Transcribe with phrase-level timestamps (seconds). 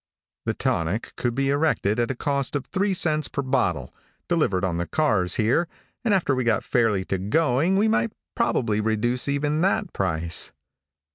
[0.45, 3.93] The tonic could be erected at a cost of three cents per bottle,
[4.27, 5.67] delivered on the cars here,
[6.03, 10.53] and after we got fairly to going we might probably reduce even that price.